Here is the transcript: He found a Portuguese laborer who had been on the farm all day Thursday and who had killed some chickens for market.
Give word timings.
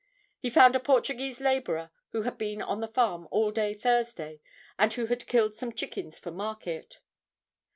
He 0.39 0.49
found 0.49 0.75
a 0.75 0.79
Portuguese 0.79 1.39
laborer 1.39 1.91
who 2.09 2.23
had 2.23 2.39
been 2.39 2.59
on 2.59 2.79
the 2.81 2.87
farm 2.87 3.27
all 3.29 3.51
day 3.51 3.75
Thursday 3.75 4.41
and 4.79 4.91
who 4.91 5.05
had 5.05 5.27
killed 5.27 5.53
some 5.55 5.71
chickens 5.71 6.17
for 6.17 6.31
market. 6.31 7.01